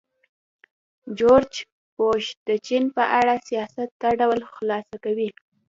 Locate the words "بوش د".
1.95-2.49